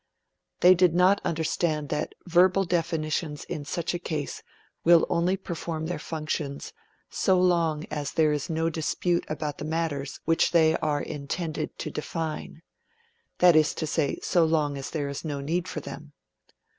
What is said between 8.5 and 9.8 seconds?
dispute about the